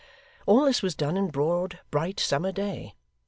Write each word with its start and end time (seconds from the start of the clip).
All 0.47 0.65
this 0.65 0.81
was 0.81 0.95
done 0.95 1.15
in 1.15 1.27
broad, 1.27 1.77
bright, 1.91 2.19
summer 2.19 2.51
day. 2.51 2.95